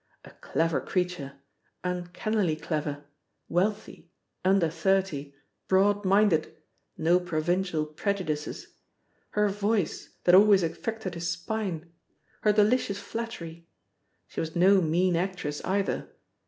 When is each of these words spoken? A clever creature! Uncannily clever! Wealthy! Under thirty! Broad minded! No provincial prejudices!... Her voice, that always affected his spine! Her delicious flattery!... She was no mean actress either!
A 0.25 0.31
clever 0.31 0.81
creature! 0.81 1.33
Uncannily 1.83 2.55
clever! 2.55 3.05
Wealthy! 3.47 4.09
Under 4.43 4.67
thirty! 4.67 5.35
Broad 5.67 6.05
minded! 6.05 6.57
No 6.97 7.19
provincial 7.19 7.85
prejudices!... 7.85 8.77
Her 9.37 9.47
voice, 9.47 10.09
that 10.23 10.33
always 10.33 10.63
affected 10.63 11.13
his 11.13 11.29
spine! 11.29 11.91
Her 12.41 12.51
delicious 12.51 12.97
flattery!... 12.97 13.67
She 14.27 14.39
was 14.39 14.55
no 14.55 14.81
mean 14.81 15.15
actress 15.15 15.61
either! 15.65 16.09